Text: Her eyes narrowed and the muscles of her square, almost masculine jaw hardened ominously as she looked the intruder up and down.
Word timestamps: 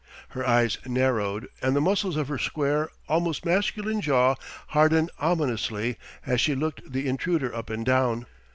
Her 0.29 0.43
eyes 0.43 0.79
narrowed 0.87 1.47
and 1.61 1.75
the 1.75 1.79
muscles 1.79 2.17
of 2.17 2.27
her 2.27 2.39
square, 2.39 2.89
almost 3.07 3.45
masculine 3.45 4.01
jaw 4.01 4.33
hardened 4.69 5.11
ominously 5.19 5.99
as 6.25 6.41
she 6.41 6.55
looked 6.55 6.91
the 6.91 7.07
intruder 7.07 7.53
up 7.53 7.69
and 7.69 7.85
down. 7.85 8.25